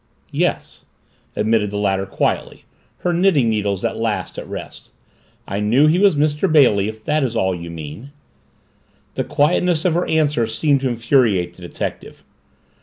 [0.31, 0.83] "Yes,"
[1.35, 2.65] admitted the latter quietly,
[3.01, 4.89] her knitting needles at last at rest.
[5.47, 6.51] "I knew he was Mr.
[6.51, 8.09] Bailey if that is all you mean."
[9.13, 12.23] The quietness of her answer seemed to infuriate the detective.